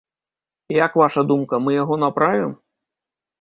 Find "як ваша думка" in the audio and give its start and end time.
0.85-1.55